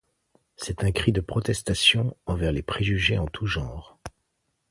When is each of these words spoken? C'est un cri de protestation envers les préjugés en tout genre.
C'est 0.55 0.83
un 0.83 0.91
cri 0.91 1.11
de 1.11 1.21
protestation 1.21 2.17
envers 2.25 2.51
les 2.51 2.63
préjugés 2.63 3.19
en 3.19 3.27
tout 3.27 3.45
genre. 3.45 3.99